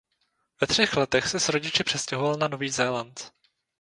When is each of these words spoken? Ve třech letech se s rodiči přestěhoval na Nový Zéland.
Ve 0.61 0.67
třech 0.67 0.97
letech 0.97 1.27
se 1.27 1.39
s 1.39 1.49
rodiči 1.49 1.83
přestěhoval 1.83 2.35
na 2.35 2.47
Nový 2.47 2.69
Zéland. 2.69 3.31